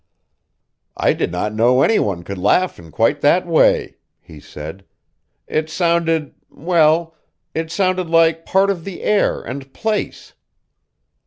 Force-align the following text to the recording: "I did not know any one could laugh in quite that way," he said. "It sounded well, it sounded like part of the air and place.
"I 0.97 1.13
did 1.13 1.31
not 1.31 1.53
know 1.53 1.83
any 1.83 1.99
one 1.99 2.23
could 2.23 2.39
laugh 2.39 2.79
in 2.79 2.89
quite 2.89 3.21
that 3.21 3.45
way," 3.45 3.97
he 4.19 4.39
said. 4.39 4.83
"It 5.45 5.69
sounded 5.69 6.33
well, 6.49 7.13
it 7.53 7.69
sounded 7.69 8.09
like 8.09 8.43
part 8.43 8.71
of 8.71 8.83
the 8.83 9.03
air 9.03 9.43
and 9.43 9.71
place. 9.73 10.33